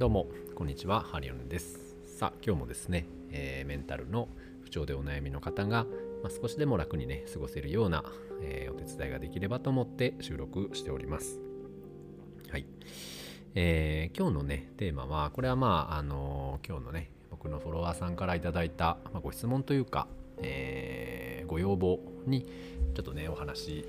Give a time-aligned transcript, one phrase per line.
[0.00, 1.94] どうもこんにちはハリオンです。
[2.06, 4.28] さあ今日もですね、えー、メンタルの
[4.62, 5.84] 不調でお悩みの方が、
[6.22, 8.02] まあ、少しでも楽にね過ごせるような、
[8.40, 11.38] えー、お手伝いができればと思って収録しております。
[12.48, 12.64] はい、
[13.54, 20.08] えー、今日のねテーマはこれはまああの今日のね僕のフォロワーさんから頂いた、まあ、ご質問というか、
[20.38, 22.46] えご要望に
[22.94, 23.84] ちょっとねお話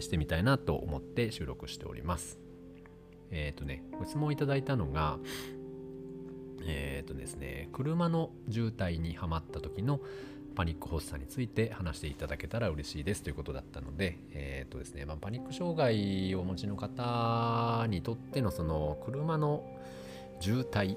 [0.00, 2.45] してみたいなと思って収録しております。
[3.30, 5.18] えっ、ー、とね、ご質問いただいたのが、
[6.66, 10.00] えっ、ー、とですね、車の渋滞にはまった時の
[10.54, 19.64] パニック発作について話していただけたら嬉しいですということだったので、えっ、ー、とですね、まあ、パニック障害をお持ちの方にとってのその車の
[20.40, 20.96] 渋滞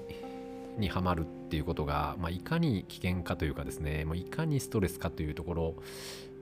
[0.78, 5.74] にはまるっていうことが、まあ、いかに危険かというかですね、もういかにストレスかというところ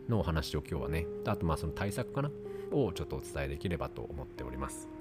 [0.09, 2.31] のお話を今日はね、あとまあその対策かな
[2.71, 4.98] をちょっとお伝えできればと思っております。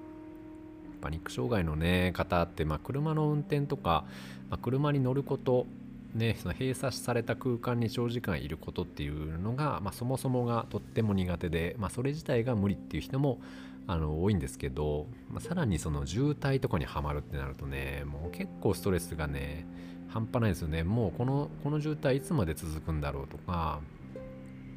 [0.98, 4.05] パニック障害の、ね、方って、まあ、車の運転とか、
[4.49, 5.66] まあ、車に乗ること、
[6.13, 13.40] ね、その閉鎖された空間に長時間いることっていうのが、まあ、そもそもがとっても苦手で、まあ、それ自体が無理っていう人も
[13.88, 19.66] あの多いんですけど、まあ、さらにその渋滞とかにはまるってなるとねもう結構ストレスがね
[20.10, 20.84] 半端ないですよね。
[20.84, 23.80] もうこのこの渋滞いつまで続くんだろうとか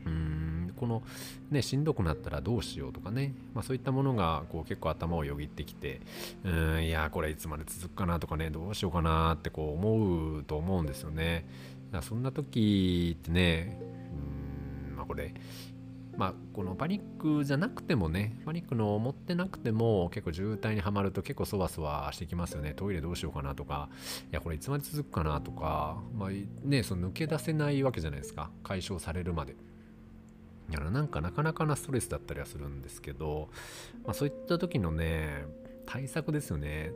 [0.06, 0.39] うん
[0.80, 1.02] この、
[1.50, 6.00] ね、しんどくなったらどうしようとかね、まあ、そういったものがこう結構頭をよぎってきて
[6.42, 11.46] うんいやこれいつまで続くかなとかねどうしようかなってこう思うと思うんですよね
[11.92, 13.78] だそんな時ってね
[14.90, 15.34] うんまあこれ
[16.16, 22.74] まあ、このパニックじゃなくてもね、パニックの持ってなくても結構渋滞にはまると結構そわそわしてきますよね。
[22.74, 23.88] トイレどうしようかなとか、
[24.30, 26.30] いや、これいつまで続くかなとか、まあ
[26.62, 28.50] ね、その抜け出せないわけじゃないですか。
[28.62, 29.56] 解消されるまで。
[30.70, 33.48] だからなんかなかなかなストレスだったりはするんですけど、
[34.04, 35.44] まあ、そういった時のね
[35.86, 36.92] 対策ですよね。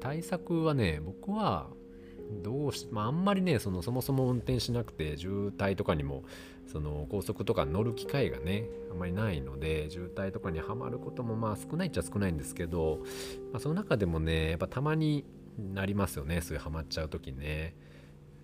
[0.00, 1.66] 対策はね僕は
[2.42, 6.24] どうし、まあ、あんまりねそのそもそも運転しなくて渋滞とかにも
[6.70, 13.00] その高速とか乗る機会がねあんまりないので渋滞とかにはまることもまあ少ないっちゃ少ないんですけど、
[13.52, 15.24] まあ、その中でもねやっぱたまに
[15.58, 16.40] なりますよね。
[16.40, 17.74] そういうハマっちゃう時ね。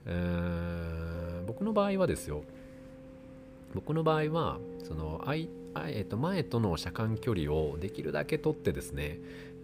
[0.07, 2.45] うーん僕の場合はですよ。
[3.75, 9.19] 僕の場合はそのいえー、と前との車間距離をできるだけ取ってですね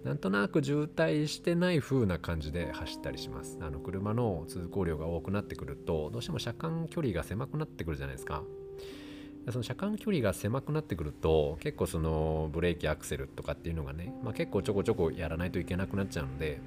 [0.04, 3.58] なんとなく渋滞してない風な感じで走ったりします。
[3.60, 8.42] あの車の通行量が多くなってくるとどうしても車間距離が狭くなってくるじゃないですか。
[9.50, 16.60] その車間距離が狭くなってくると結構そのブレーキアクセルとかっていうのがね、まあ、結構ちょこちょこやらないといけなくなっちゃうので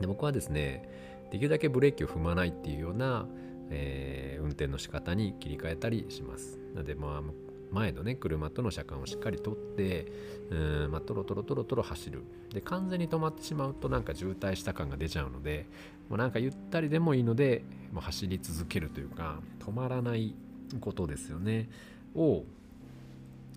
[0.00, 0.88] で僕はですね
[1.30, 3.26] できるだけブレーキを踏まないっていうような
[3.72, 6.58] えー、運転の仕方に切り替えたりします。
[6.74, 7.32] なので、まあ、
[7.72, 10.12] 前のね、車との車間をしっかりとって、
[10.50, 12.22] うんまあ、トロトロトロトロ走る。
[12.52, 15.66] で、完全に止まってしまうとなんか渋滞した感が出ちゃうので、
[16.10, 20.34] もうなんかゆったりでもいいので、もう走り続けるというか、止まらない
[20.80, 21.70] ことですよね。
[22.14, 22.44] を、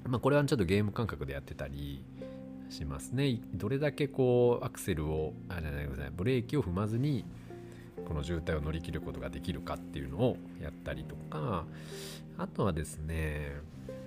[0.07, 2.01] まあ、これはちょっとゲーム感覚でやってたり
[2.69, 3.41] しますね。
[3.53, 7.25] どれだけこう、アクセルを、あ、じゃないごめんなさい、ブレーキを踏まずに、
[8.07, 11.65] この渋滞を乗り切ることができるかっていうのをやったりとか
[12.37, 13.53] あとはですね、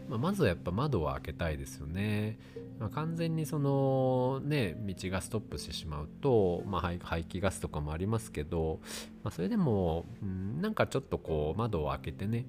[0.09, 2.39] まあ、まずはやっぱ窓を開けたいですよね、
[2.79, 8.81] まあ、完全にそのね道がストップしてしまうと、まあ、排気ガスとかもありますけど、
[9.25, 12.45] まあ、それでも、うん、なんかちょっとこう窓を開けてね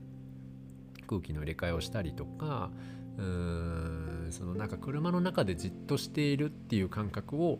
[1.07, 2.69] 空気の入れ替えをしたりとか
[3.17, 7.59] うーんそのなんか車の中でじっとしているっていう感覚を、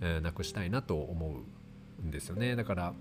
[0.00, 1.34] え、なくしたいなと思
[2.02, 2.56] うんですよね。
[2.56, 2.94] だから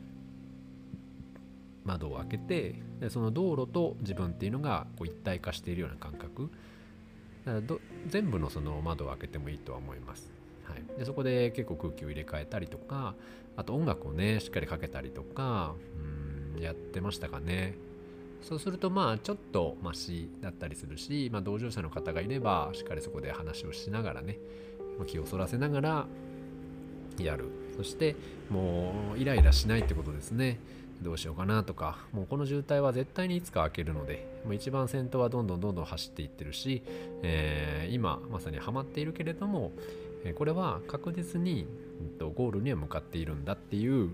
[1.89, 6.49] 窓を開けてでその道路と自分っていうのがこう一体化しているような感覚。
[7.45, 10.29] だからど全部のその窓を開けてもいいとは思います、
[10.65, 13.15] はい、でそこで結構空気を入れ替えたりとか
[13.55, 15.73] あと音楽をねしっかりかけたりとか
[16.55, 17.75] うんやってましたかね。
[18.41, 24.37] そうするとまあちょっとマシだったりするし、まあ、同乗者の方がいればしっかりそこで話をしながらね
[25.07, 26.07] 気をそらせながら
[27.17, 27.45] やる。
[27.75, 28.15] そして
[28.49, 30.59] もうイライラしないってことですね。
[31.01, 36.83] どうしようかなとかもうこの渋滞は絶対にいつか開けるのでもう一番先頭はどんどんどんどん走っていってるし、
[37.23, 39.71] えー、今まさにはまっているけれども
[40.35, 41.67] これは確実に
[42.19, 44.11] ゴールには向かっているんだっていう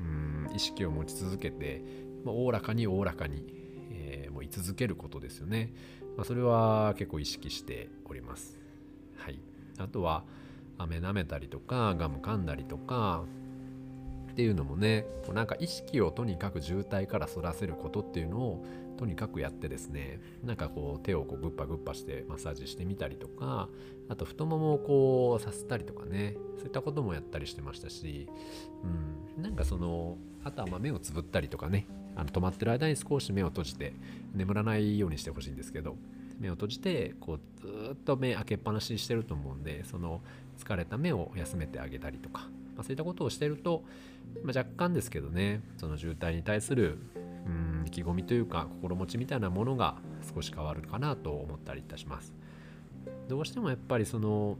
[0.00, 1.82] うん意識を持ち続けて
[2.24, 3.44] おおらかにおおらかに、
[3.90, 5.72] えー、もう居続けることですよね、
[6.16, 8.58] まあ、それは結構意識しております。
[9.16, 9.40] はい。
[9.78, 10.24] あとは
[10.78, 13.24] 飴舐めたりとかガム噛んだりとか
[14.38, 18.64] っていうのもねこうなんか意識をとにかく渋滞からそらせることっていうのを
[18.96, 23.68] とにかくやってですねなんかこう手をこうグッパグッパしてマッサージしてみたりとか
[24.08, 28.28] あと太ももをこうさせたりとかねそういったこともやったりしてましたし、
[29.36, 33.92] うん、なんかそのあとはま目をつぶったりとかねあの止まってる間に少し目を閉じて
[34.34, 35.96] 眠らないようにしてほしいんですけど
[36.38, 40.20] 目を閉じてこうずっと目開けっぱなしにしてると思うんでその
[40.58, 42.42] 疲れた目を休めてあげたりとか、
[42.74, 43.84] まあ、そういったことをしてると、
[44.42, 46.98] まあ、若干ですけどねその渋滞に対する
[47.46, 49.96] うん意気込みというか心持ちみたいなものが
[50.34, 52.34] 少し変わるかなと思ったりいたします。
[53.28, 54.58] どうしてもやっぱりその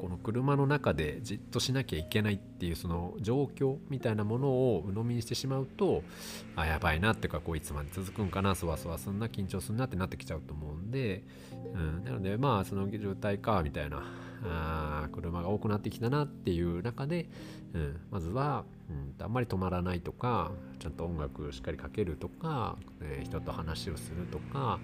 [0.00, 6.02] この車の中でじっとしなきゃいけないっていうその状況みたいなものを鵜呑みにしてしまうと
[6.56, 11.22] あやばいなっていうかこういつまで続くんかなそわそわすんな緊張すんなってなってきちゃうと思うんで、
[11.74, 14.02] うん、なのでまあその渋滞かみたいな
[14.46, 17.26] あ車が多くなってきたなっていう中で、
[17.74, 24.78] うん、まずは、うん、あんまり止まらないとかちゃんと音楽しっかりかけるとか、えー、人と話をするとか、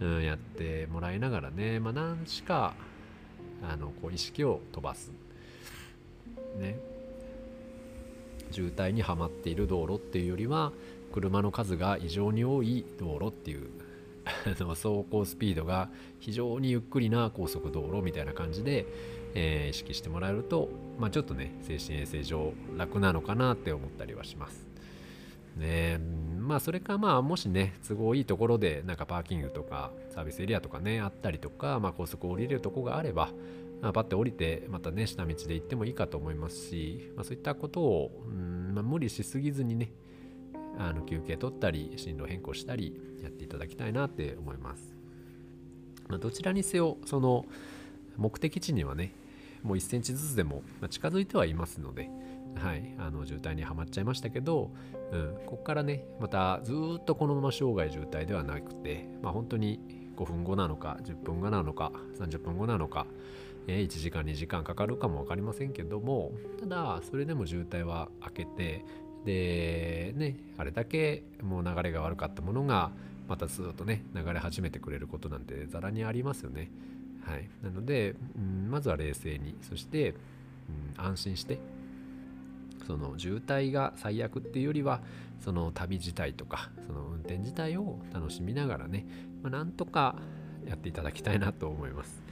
[0.00, 2.74] うん、やってもらいながらね、まあ、何しか
[3.62, 5.12] あのこう意識を飛ばす。
[6.58, 6.78] ね。
[8.50, 10.72] 渋滞にはまっている道路っていうよりは
[11.12, 13.70] 車の数が異常に多い道路っていう
[14.74, 18.86] 走行スピードが非常にゆっくりな高速道路みたいな感じで、
[19.34, 20.68] えー、意識してもらえると、
[20.98, 24.72] まあ、ちょっとね精神衛生上楽なのかなって思ったりはします。
[25.56, 26.00] ね
[26.38, 33.30] まあそれかまあもしね都合いいところでなんかパーキングとかサービスエリアとかねあったりとか、まあ、高速降りれるとこがあれば、
[33.80, 39.92] まあ、パッて降りてまたね下道で行ってもいいかと思いますし、まあ、そういったことを、うんまあ、無理しすぎずにね
[40.88, 44.94] あの休憩取ったり進路変更したりやっていただきたいなって思います、
[46.08, 47.46] まあ、どちらにせよその
[48.16, 49.14] 目的地にはね
[49.62, 52.10] もう1センチずつでも近づいてはいますので、
[52.56, 54.72] はい、あの渋滞にはまっちゃいましたけど、
[55.12, 59.80] うん、ここからねまたずっとこのまま生涯渋滞ではなくて、まあ、本当に
[60.16, 63.06] 5分後なのか10分後なのか30分後なのか、
[63.66, 68.84] え、1時間2時間かかるかも分かりませんけどもただそれでも渋滞は明けて
[69.24, 72.90] でねあれだけもう流れが悪かったものが
[73.28, 76.70] またずっとね流れ始めてくれることなんてざらにありますよね。
[77.24, 81.60] はい、なので、うん、まずは冷静にそして、うん、安心して
[82.86, 85.00] その渋滞が最悪っていうよりは
[85.40, 89.06] その旅自体とかその運転自体を楽しみながらね、
[89.42, 90.16] まあ、なんとか
[90.66, 92.22] やっていただきたいなと思います。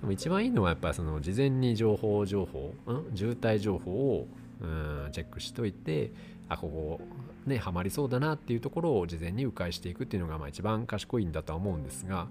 [0.00, 4.28] でも一番いいのはやっぱその事前に情報情報、ん、渋滞情報を
[4.60, 6.12] うんチェックしといて
[6.48, 7.00] あここ
[7.46, 12.26] ねハマりそうだなっていうところを事前に迂回していくっていうのがまあ一番賢いんだとは思うんですが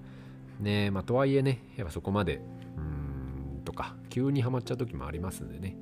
[0.59, 2.41] ねまあとはいえねやっぱそこまで
[2.77, 5.75] うんとか急にはまっちゃう時もありますんでね、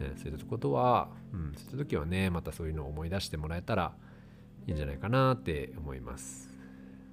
[0.00, 3.92] うん、そういったことは、うん、そういった時はねまたそういうのを思い出してもらえたら
[4.66, 6.48] いいんじゃないかなって思います。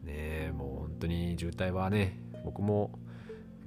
[0.04, 2.92] ねもう本当に渋滞はね僕も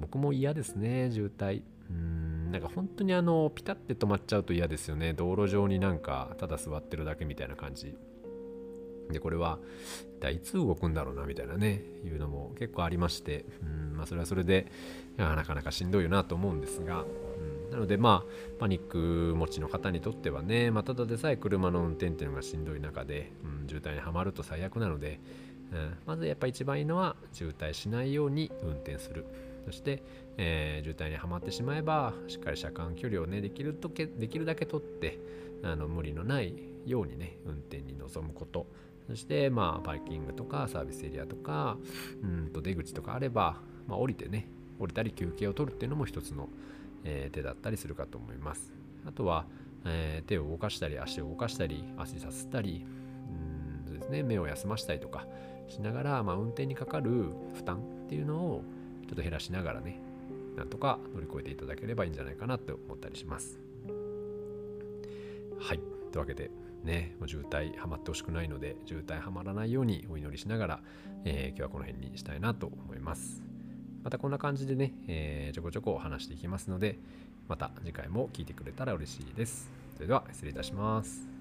[0.00, 1.62] 僕も嫌ですね渋滞。
[1.90, 2.23] うん。
[2.54, 5.12] なんか本当にあのピタッて止まっちゃうと嫌ですよね。
[5.12, 7.96] 道路上になんかただ座ってるだけみたいな感じ。
[9.10, 9.58] でこれは
[10.30, 13.44] いつ動くんだろうなみたいなねいうのも結構ありまして。
[13.60, 14.66] うんまあそれはそれで
[15.16, 25.20] なかなかしんどいよなと思うんですが、うん、なのでまあパニック持ちの方にとってはね、まあ、ただでさえ車の運転っていうのがしんどい中で、うん、渋滞にはまると最悪なので、
[25.72, 29.26] うん、まずやっぱ一番いいのは渋滞しないように運転する。
[29.64, 30.02] そして、
[30.36, 35.18] えー、渋滞にはまってしまえばしっかり車間距離をねできるとけできるだけ取って
[35.62, 36.54] あの無理のない
[36.86, 38.66] ようにね運転に臨むこと。
[39.08, 41.76] そしてまあパーキングとかサービスエリアとか
[42.22, 46.48] うんと出口とかあれば、まあ、降りてね降りたり休憩を取るっていうのも一つの、
[47.04, 48.72] えー、手だったりするかと思います。
[49.06, 49.44] あとは、
[49.84, 52.86] えー、手を動かしたり足を動かしたり足させたり
[53.86, 55.26] うんですね目を休ましたりとか
[55.68, 57.10] しながら、まあ、運転にかかる
[57.54, 60.00] 負担っていうのをょっと減らしながらね
[60.56, 63.58] なんとか乗り越えていただければいいんじゃないかなと思ったりします。
[65.58, 65.80] はい。
[66.12, 66.50] というわけで
[66.84, 70.80] ねもう渋滞はまってほしくないので渋滞はまらないようにお祈りしながら、
[71.24, 73.42] えー、今日はこの辺にしたいなと思います。
[74.04, 76.98] またこんな感じでね、えー、ちょこちょこ話していきますので
[77.48, 79.70] また次回も聞いてくれたら嬉しいです。
[79.94, 81.33] それでは失礼いたします。